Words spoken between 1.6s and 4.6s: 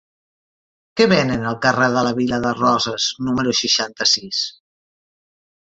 carrer de la Vila de Roses número seixanta-sis?